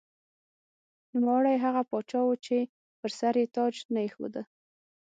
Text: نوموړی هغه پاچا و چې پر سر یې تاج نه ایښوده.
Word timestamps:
نوموړی 1.13 1.55
هغه 1.65 1.81
پاچا 1.89 2.21
و 2.25 2.31
چې 2.45 2.57
پر 2.99 3.09
سر 3.19 3.33
یې 3.41 3.45
تاج 3.55 3.75
نه 3.93 3.99
ایښوده. 4.05 4.41